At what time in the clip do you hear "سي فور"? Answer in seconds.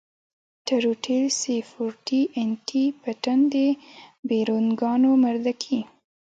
1.39-1.91